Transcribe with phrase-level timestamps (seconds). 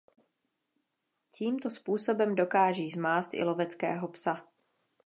[1.31, 4.47] Tímto způsobem dokáží zmást i loveckého psa.